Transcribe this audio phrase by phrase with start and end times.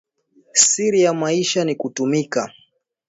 [0.53, 2.53] Siri ya maisha ni kutumika